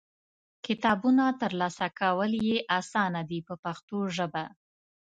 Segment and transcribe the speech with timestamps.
[0.65, 4.45] کتابونه ترلاسه کول یې اسانه دي په پښتو ژبه.